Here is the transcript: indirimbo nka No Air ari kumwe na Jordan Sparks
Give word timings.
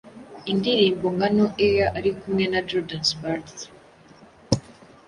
indirimbo 0.51 1.05
nka 1.15 1.27
No 1.35 1.45
Air 1.65 1.87
ari 1.97 2.09
kumwe 2.19 2.45
na 2.51 2.59
Jordan 2.67 3.03
Sparks 3.11 3.57